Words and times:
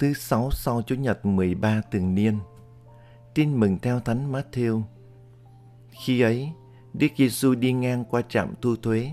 thứ 0.00 0.12
sáu 0.12 0.50
sau 0.50 0.82
Chủ 0.82 0.94
nhật 0.94 1.26
13 1.26 1.80
tường 1.90 2.14
niên. 2.14 2.38
Tin 3.34 3.60
mừng 3.60 3.78
theo 3.78 4.00
Thánh 4.00 4.32
Matthew. 4.32 4.82
Khi 5.90 6.20
ấy, 6.20 6.50
Đức 6.92 7.06
Giêsu 7.16 7.54
đi 7.54 7.72
ngang 7.72 8.04
qua 8.04 8.22
trạm 8.28 8.54
thu 8.60 8.76
thuế, 8.76 9.10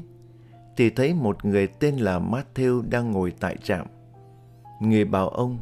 thì 0.78 0.90
thấy 0.90 1.14
một 1.14 1.46
người 1.46 1.68
tên 1.68 1.96
là 1.96 2.20
Matthew 2.20 2.90
đang 2.90 3.12
ngồi 3.12 3.34
tại 3.40 3.58
trạm. 3.64 3.88
Người 4.82 5.06
bảo 5.06 5.30
ông, 5.30 5.58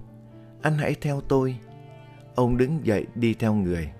anh 0.61 0.77
hãy 0.77 0.95
theo 1.01 1.21
tôi. 1.21 1.57
Ông 2.35 2.57
đứng 2.57 2.85
dậy 2.85 3.05
đi 3.15 3.33
theo 3.33 3.53
người. 3.53 3.91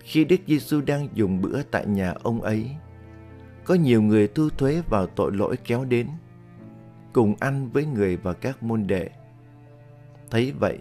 Khi 0.00 0.24
Đức 0.24 0.40
Giêsu 0.46 0.80
đang 0.80 1.08
dùng 1.14 1.42
bữa 1.42 1.62
tại 1.62 1.86
nhà 1.86 2.14
ông 2.22 2.42
ấy, 2.42 2.70
có 3.64 3.74
nhiều 3.74 4.02
người 4.02 4.28
thu 4.28 4.48
thuế 4.48 4.82
vào 4.88 5.06
tội 5.06 5.32
lỗi 5.32 5.56
kéo 5.64 5.84
đến, 5.84 6.08
cùng 7.12 7.34
ăn 7.40 7.70
với 7.72 7.86
người 7.86 8.16
và 8.16 8.32
các 8.32 8.62
môn 8.62 8.86
đệ. 8.86 9.10
Thấy 10.30 10.52
vậy, 10.52 10.78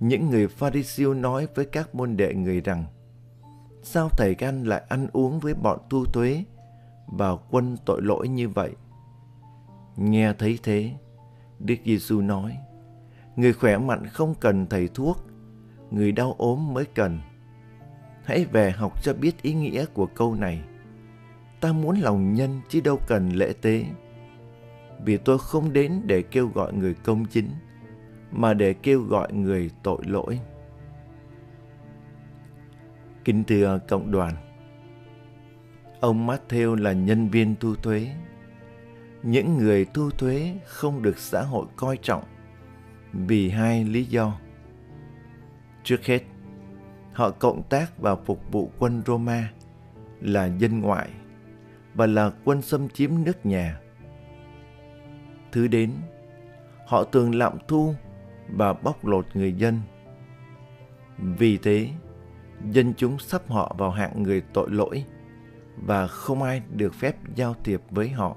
những 0.00 0.30
người 0.30 0.48
Pharisêu 0.48 1.14
nói 1.14 1.48
với 1.54 1.64
các 1.64 1.94
môn 1.94 2.16
đệ 2.16 2.34
người 2.34 2.60
rằng, 2.60 2.84
sao 3.82 4.08
thầy 4.08 4.34
gan 4.38 4.64
lại 4.64 4.82
ăn 4.88 5.06
uống 5.12 5.40
với 5.40 5.54
bọn 5.54 5.78
tu 5.90 6.04
thuế 6.04 6.44
và 7.06 7.36
quân 7.50 7.76
tội 7.84 8.02
lỗi 8.02 8.28
như 8.28 8.48
vậy? 8.48 8.70
Nghe 9.96 10.32
thấy 10.32 10.58
thế, 10.62 10.92
Đức 11.58 11.74
Giêsu 11.84 12.20
nói, 12.20 12.58
người 13.36 13.52
khỏe 13.52 13.78
mạnh 13.78 14.06
không 14.06 14.34
cần 14.40 14.66
thầy 14.66 14.88
thuốc, 14.88 15.18
người 15.90 16.12
đau 16.12 16.34
ốm 16.38 16.74
mới 16.74 16.84
cần. 16.84 17.20
Hãy 18.24 18.44
về 18.44 18.70
học 18.70 19.02
cho 19.04 19.14
biết 19.14 19.42
ý 19.42 19.54
nghĩa 19.54 19.84
của 19.84 20.06
câu 20.06 20.34
này. 20.34 20.62
Ta 21.60 21.72
muốn 21.72 22.00
lòng 22.00 22.34
nhân 22.34 22.60
chứ 22.68 22.80
đâu 22.80 22.98
cần 23.06 23.30
lễ 23.30 23.52
tế. 23.60 23.84
Vì 25.04 25.16
tôi 25.16 25.38
không 25.38 25.72
đến 25.72 26.02
để 26.04 26.22
kêu 26.22 26.48
gọi 26.48 26.72
người 26.72 26.94
công 26.94 27.24
chính, 27.24 27.50
mà 28.32 28.54
để 28.54 28.72
kêu 28.72 29.02
gọi 29.02 29.32
người 29.32 29.70
tội 29.82 29.98
lỗi. 30.06 30.40
Kính 33.24 33.44
thưa 33.44 33.78
cộng 33.88 34.10
đoàn, 34.10 34.34
ông 36.00 36.28
Matthew 36.28 36.74
là 36.74 36.92
nhân 36.92 37.28
viên 37.28 37.54
thu 37.60 37.74
thuế. 37.74 38.08
Những 39.22 39.58
người 39.58 39.84
thu 39.84 40.10
thuế 40.10 40.54
không 40.64 41.02
được 41.02 41.18
xã 41.18 41.42
hội 41.42 41.66
coi 41.76 41.96
trọng 41.96 42.24
vì 43.12 43.50
hai 43.50 43.84
lý 43.84 44.04
do. 44.04 44.38
Trước 45.84 46.04
hết, 46.04 46.22
họ 47.12 47.30
cộng 47.30 47.62
tác 47.62 47.98
và 47.98 48.16
phục 48.16 48.52
vụ 48.52 48.70
quân 48.78 49.02
Roma 49.06 49.50
là 50.20 50.46
dân 50.46 50.80
ngoại 50.80 51.08
và 51.94 52.06
là 52.06 52.30
quân 52.44 52.62
xâm 52.62 52.88
chiếm 52.88 53.10
nước 53.24 53.46
nhà. 53.46 53.80
Thứ 55.52 55.68
đến, 55.68 55.90
họ 56.86 57.04
thường 57.04 57.34
lạm 57.34 57.58
thu 57.68 57.94
và 58.56 58.72
bóc 58.72 59.04
lột 59.04 59.26
người 59.34 59.52
dân. 59.52 59.80
Vì 61.18 61.58
thế, 61.58 61.88
dân 62.70 62.94
chúng 62.96 63.18
sắp 63.18 63.42
họ 63.48 63.74
vào 63.78 63.90
hạng 63.90 64.22
người 64.22 64.42
tội 64.52 64.70
lỗi 64.70 65.04
và 65.76 66.06
không 66.06 66.42
ai 66.42 66.62
được 66.70 66.94
phép 66.94 67.16
giao 67.34 67.54
thiệp 67.64 67.80
với 67.90 68.08
họ. 68.08 68.36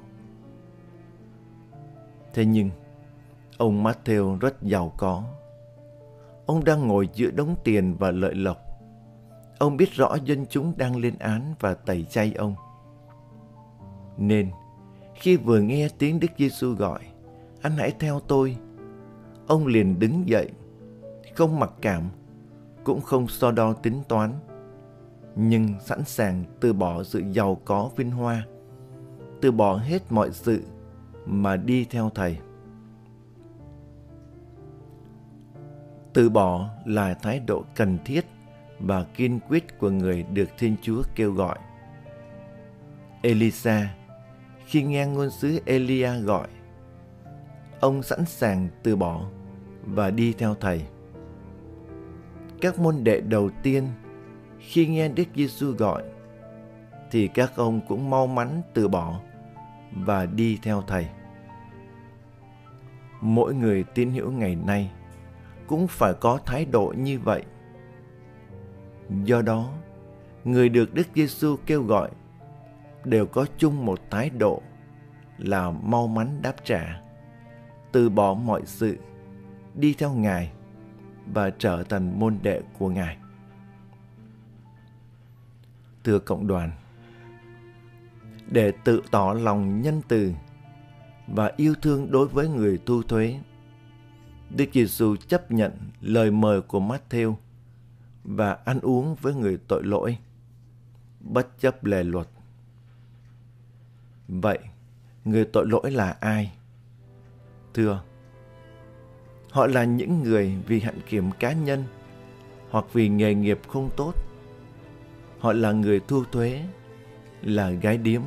Thế 2.33 2.45
nhưng, 2.45 2.69
ông 3.57 3.83
Matthew 3.83 4.39
rất 4.39 4.61
giàu 4.61 4.93
có. 4.97 5.23
Ông 6.45 6.63
đang 6.63 6.87
ngồi 6.87 7.09
giữa 7.13 7.31
đống 7.31 7.55
tiền 7.63 7.95
và 7.99 8.11
lợi 8.11 8.35
lộc. 8.35 8.57
Ông 9.59 9.77
biết 9.77 9.91
rõ 9.91 10.15
dân 10.25 10.45
chúng 10.49 10.73
đang 10.77 10.95
lên 10.95 11.17
án 11.19 11.53
và 11.59 11.73
tẩy 11.73 12.03
chay 12.03 12.33
ông. 12.33 12.55
Nên, 14.17 14.51
khi 15.15 15.37
vừa 15.37 15.59
nghe 15.59 15.87
tiếng 15.97 16.19
Đức 16.19 16.31
Giêsu 16.37 16.73
gọi, 16.73 16.99
anh 17.61 17.77
hãy 17.77 17.93
theo 17.99 18.19
tôi, 18.19 18.57
ông 19.47 19.67
liền 19.67 19.99
đứng 19.99 20.29
dậy, 20.29 20.51
không 21.35 21.59
mặc 21.59 21.71
cảm, 21.81 22.09
cũng 22.83 23.01
không 23.01 23.27
so 23.27 23.51
đo 23.51 23.73
tính 23.73 24.01
toán, 24.07 24.33
nhưng 25.35 25.73
sẵn 25.79 26.03
sàng 26.05 26.43
từ 26.59 26.73
bỏ 26.73 27.03
sự 27.03 27.23
giàu 27.31 27.57
có 27.65 27.89
vinh 27.95 28.11
hoa, 28.11 28.45
từ 29.41 29.51
bỏ 29.51 29.77
hết 29.77 30.11
mọi 30.11 30.31
sự 30.31 30.63
mà 31.25 31.57
đi 31.57 31.85
theo 31.85 32.09
Thầy. 32.15 32.37
Từ 36.13 36.29
bỏ 36.29 36.69
là 36.85 37.13
thái 37.13 37.39
độ 37.39 37.63
cần 37.75 37.97
thiết 38.05 38.25
và 38.79 39.03
kiên 39.03 39.39
quyết 39.49 39.79
của 39.79 39.89
người 39.89 40.23
được 40.23 40.49
Thiên 40.57 40.75
Chúa 40.81 41.01
kêu 41.15 41.31
gọi. 41.31 41.57
Elisa, 43.21 43.95
khi 44.65 44.83
nghe 44.83 45.05
ngôn 45.05 45.29
sứ 45.29 45.59
Elia 45.65 46.19
gọi, 46.19 46.47
ông 47.79 48.03
sẵn 48.03 48.25
sàng 48.25 48.67
từ 48.83 48.95
bỏ 48.95 49.29
và 49.85 50.11
đi 50.11 50.33
theo 50.33 50.55
thầy. 50.55 50.85
Các 52.61 52.79
môn 52.79 53.03
đệ 53.03 53.21
đầu 53.21 53.49
tiên 53.63 53.87
khi 54.59 54.87
nghe 54.87 55.09
Đức 55.09 55.27
Giêsu 55.35 55.71
gọi 55.71 56.03
thì 57.11 57.27
các 57.27 57.55
ông 57.55 57.81
cũng 57.87 58.09
mau 58.09 58.27
mắn 58.27 58.61
từ 58.73 58.87
bỏ 58.87 59.19
và 59.91 60.25
đi 60.25 60.59
theo 60.63 60.81
thầy. 60.87 61.07
Mỗi 63.21 63.53
người 63.53 63.83
tín 63.83 64.11
hữu 64.11 64.31
ngày 64.31 64.55
nay 64.55 64.91
cũng 65.67 65.87
phải 65.87 66.13
có 66.13 66.39
thái 66.45 66.65
độ 66.65 66.93
như 66.97 67.19
vậy. 67.19 67.43
Do 69.23 69.41
đó, 69.41 69.73
người 70.43 70.69
được 70.69 70.93
Đức 70.93 71.07
Giêsu 71.15 71.55
kêu 71.65 71.83
gọi 71.83 72.09
đều 73.03 73.25
có 73.25 73.45
chung 73.57 73.85
một 73.85 73.99
thái 74.09 74.29
độ 74.29 74.61
là 75.37 75.71
mau 75.71 76.07
mắn 76.07 76.39
đáp 76.41 76.55
trả, 76.63 77.01
từ 77.91 78.09
bỏ 78.09 78.33
mọi 78.33 78.61
sự, 78.65 78.97
đi 79.77 79.93
theo 79.93 80.13
Ngài 80.13 80.51
và 81.33 81.49
trở 81.49 81.83
thành 81.83 82.19
môn 82.19 82.37
đệ 82.41 82.61
của 82.79 82.89
Ngài. 82.89 83.17
Thưa 86.03 86.19
cộng 86.19 86.47
đoàn, 86.47 86.71
để 88.47 88.73
tự 88.83 89.01
tỏ 89.11 89.33
lòng 89.33 89.81
nhân 89.81 90.01
từ 90.07 90.33
và 91.27 91.51
yêu 91.57 91.75
thương 91.81 92.11
đối 92.11 92.27
với 92.27 92.49
người 92.49 92.79
thu 92.85 93.03
thuế, 93.03 93.39
Đức 94.49 94.65
Giêsu 94.73 95.15
chấp 95.15 95.51
nhận 95.51 95.71
lời 96.01 96.31
mời 96.31 96.61
của 96.61 96.79
Matthew 96.79 97.35
và 98.23 98.57
ăn 98.65 98.79
uống 98.79 99.15
với 99.15 99.33
người 99.33 99.57
tội 99.67 99.83
lỗi, 99.83 100.17
bất 101.19 101.59
chấp 101.59 101.85
lề 101.85 102.03
luật. 102.03 102.27
Vậy, 104.27 104.59
người 105.25 105.45
tội 105.45 105.67
lỗi 105.67 105.91
là 105.91 106.17
ai? 106.19 106.53
Thưa, 107.73 108.03
họ 109.55 109.67
là 109.67 109.83
những 109.83 110.23
người 110.23 110.55
vì 110.67 110.79
hạnh 110.79 110.99
kiểm 111.09 111.31
cá 111.39 111.53
nhân 111.53 111.83
hoặc 112.69 112.85
vì 112.93 113.09
nghề 113.09 113.35
nghiệp 113.35 113.59
không 113.67 113.89
tốt. 113.97 114.13
Họ 115.39 115.53
là 115.53 115.71
người 115.71 115.99
thu 115.99 116.23
thuế, 116.31 116.63
là 117.41 117.69
gái 117.69 117.97
điếm, 117.97 118.21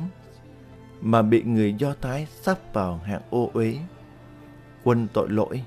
mà 1.01 1.21
bị 1.21 1.43
người 1.43 1.73
Do 1.73 1.93
Thái 2.01 2.25
sắp 2.25 2.73
vào 2.73 2.97
hạng 2.97 3.21
ô 3.29 3.49
uế, 3.53 3.77
quân 4.83 5.07
tội 5.13 5.29
lỗi, 5.29 5.63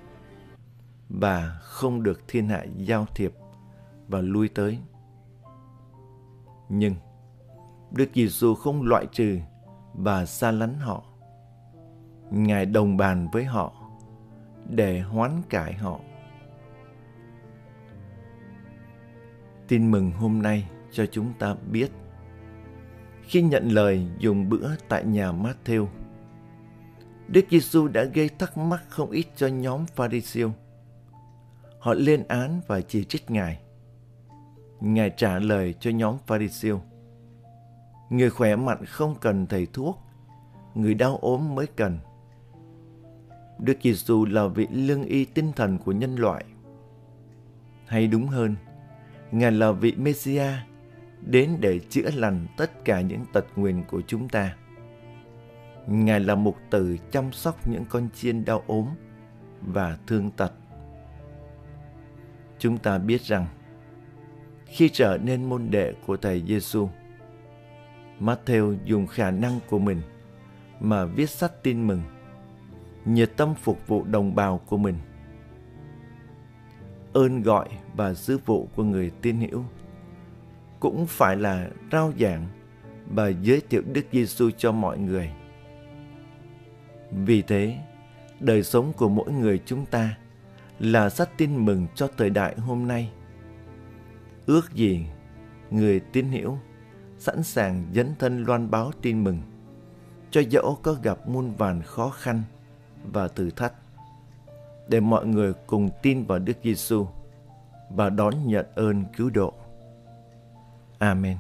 và 1.09 1.59
không 1.63 2.03
được 2.03 2.21
thiên 2.29 2.49
hạ 2.49 2.65
giao 2.77 3.07
thiệp 3.15 3.33
và 4.09 4.21
lui 4.21 4.49
tới. 4.49 4.79
Nhưng 6.69 6.95
Đức 7.91 8.09
Giêsu 8.15 8.55
không 8.55 8.83
loại 8.83 9.07
trừ 9.13 9.39
và 9.95 10.27
xa 10.27 10.51
lánh 10.51 10.75
họ. 10.79 11.03
Ngài 12.31 12.67
đồng 12.67 12.97
bàn 12.97 13.29
với 13.33 13.45
họ 13.45 13.82
để 14.69 15.01
hoán 15.01 15.43
cải 15.49 15.73
họ. 15.73 16.01
Tin 19.69 19.91
mừng 19.91 20.11
hôm 20.11 20.43
nay 20.43 20.69
cho 20.93 21.07
chúng 21.07 21.33
ta 21.39 21.55
biết 21.71 21.91
khi 23.23 23.43
nhận 23.43 23.69
lời 23.69 24.07
dùng 24.19 24.49
bữa 24.49 24.71
tại 24.89 25.05
nhà 25.05 25.33
Matthew, 25.33 25.87
Đức 27.29 27.45
Giêsu 27.51 27.89
đã 27.89 28.05
gây 28.05 28.29
thắc 28.29 28.59
mắc 28.59 28.83
không 28.89 29.11
ít 29.11 29.27
cho 29.37 29.47
nhóm 29.47 29.87
Pharisêu. 29.87 30.53
Họ 31.79 31.95
lên 31.95 32.25
án 32.29 32.61
và 32.67 32.81
chỉ 32.81 33.05
trích 33.05 33.31
Ngài. 33.31 33.61
Ngài 34.81 35.11
trả 35.17 35.39
lời 35.39 35.75
cho 35.81 35.91
nhóm 35.91 36.17
Pharisêu. 36.27 36.81
Người 38.11 38.31
khỏe 38.31 38.57
mạnh 38.57 38.85
không 38.87 39.15
cần 39.21 39.47
thầy 39.47 39.67
thuốc, 39.67 39.99
người 40.75 40.95
đau 40.95 41.19
ốm 41.21 41.55
mới 41.55 41.67
cần. 41.67 41.99
Đức 43.63 43.79
Giêsu 43.83 44.25
là 44.25 44.47
vị 44.47 44.67
lương 44.71 45.05
y 45.05 45.25
tinh 45.25 45.53
thần 45.57 45.79
của 45.79 45.93
nhân 45.93 46.17
loại. 46.17 46.45
Hay 47.87 48.07
đúng 48.07 48.27
hơn, 48.27 48.57
Ngài 49.31 49.53
là 49.53 49.73
vị 49.73 49.95
Messia 49.97 50.47
đến 51.21 51.57
để 51.61 51.79
chữa 51.79 52.11
lành 52.15 52.47
tất 52.57 52.85
cả 52.85 53.01
những 53.01 53.25
tật 53.33 53.47
nguyền 53.57 53.83
của 53.85 54.03
chúng 54.07 54.29
ta. 54.29 54.57
Ngài 55.87 56.21
là 56.21 56.35
mục 56.35 56.57
tử 56.71 56.97
chăm 57.11 57.33
sóc 57.33 57.69
những 57.69 57.85
con 57.89 58.09
chiên 58.15 58.45
đau 58.45 58.63
ốm 58.67 58.87
và 59.61 59.99
thương 60.07 60.31
tật. 60.31 60.53
Chúng 62.59 62.79
ta 62.79 62.99
biết 62.99 63.23
rằng 63.23 63.47
khi 64.67 64.89
trở 64.89 65.19
nên 65.23 65.45
môn 65.45 65.71
đệ 65.71 65.93
của 66.07 66.17
Thầy 66.17 66.43
Giêsu, 66.49 66.89
Matthew 68.21 68.77
dùng 68.85 69.07
khả 69.07 69.31
năng 69.31 69.61
của 69.69 69.79
mình 69.79 70.01
mà 70.81 71.05
viết 71.05 71.31
sách 71.31 71.63
tin 71.63 71.87
mừng, 71.87 72.03
nhiệt 73.05 73.33
tâm 73.37 73.55
phục 73.55 73.87
vụ 73.87 74.05
đồng 74.05 74.35
bào 74.35 74.61
của 74.67 74.77
mình. 74.77 74.95
ơn 77.13 77.43
gọi 77.43 77.69
và 77.97 78.15
sứ 78.15 78.39
vụ 78.47 78.69
của 78.77 78.85
người 78.85 79.11
tin 79.23 79.41
hữu 79.41 79.65
cũng 80.81 81.07
phải 81.07 81.37
là 81.37 81.71
rao 81.93 82.13
giảng 82.21 82.47
và 83.11 83.29
giới 83.29 83.63
thiệu 83.71 83.83
Đức 83.93 84.07
Giêsu 84.13 84.51
cho 84.51 84.73
mọi 84.73 84.99
người. 84.99 85.31
Vì 87.11 87.43
thế, 87.43 87.79
đời 88.41 88.63
sống 88.63 88.93
của 88.93 89.09
mỗi 89.09 89.33
người 89.33 89.61
chúng 89.67 89.87
ta 89.87 90.17
là 90.79 91.11
sách 91.11 91.31
tin 91.37 91.65
mừng 91.65 91.87
cho 91.95 92.09
thời 92.17 92.31
đại 92.31 92.55
hôm 92.59 92.89
nay. 92.89 93.13
Ước 94.47 94.73
gì 94.75 95.07
người 95.71 96.01
tin 96.01 96.29
hiểu 96.29 96.59
sẵn 97.19 97.43
sàng 97.43 97.87
dấn 97.95 98.15
thân 98.19 98.45
loan 98.45 98.71
báo 98.71 98.91
tin 99.03 99.25
mừng 99.25 99.39
cho 100.31 100.41
dẫu 100.41 100.79
có 100.83 100.97
gặp 101.03 101.29
muôn 101.29 101.55
vàn 101.55 101.83
khó 101.83 102.11
khăn 102.11 102.43
và 103.05 103.29
thử 103.29 103.51
thách, 103.51 103.73
để 104.89 105.01
mọi 105.01 105.27
người 105.27 105.53
cùng 105.67 105.91
tin 106.03 106.25
vào 106.25 106.39
Đức 106.39 106.57
Giêsu 106.65 107.07
và 107.91 108.11
đón 108.11 108.35
nhận 108.47 108.67
ơn 108.75 109.05
cứu 109.17 109.31
độ. 109.31 109.53
Amen. 110.99 111.37